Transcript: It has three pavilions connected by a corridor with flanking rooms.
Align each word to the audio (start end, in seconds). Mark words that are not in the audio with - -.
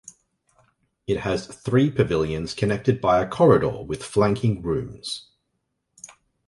It 1.05 1.19
has 1.19 1.45
three 1.45 1.91
pavilions 1.91 2.55
connected 2.55 2.99
by 3.01 3.21
a 3.21 3.27
corridor 3.29 3.83
with 3.83 4.01
flanking 4.03 4.63
rooms. 4.63 5.27